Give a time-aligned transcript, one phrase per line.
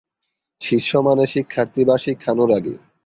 [0.61, 2.75] শিষ্য মানে শিক্ষার্থী বা শিক্ষানুরাগী।